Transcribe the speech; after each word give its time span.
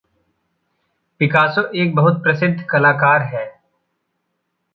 Picasso 1.19 1.63
एक 1.75 1.95
बहुत 1.95 2.23
प्रसिद्ध 2.23 2.65
कलाकार 2.71 3.21
है। 3.21 3.45